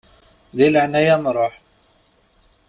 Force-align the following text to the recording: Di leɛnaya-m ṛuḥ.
Di 0.55 0.67
leɛnaya-m 0.73 1.25
ṛuḥ. 1.35 1.53